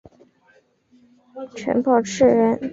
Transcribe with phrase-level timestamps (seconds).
[1.55, 2.59] 陈宝炽人。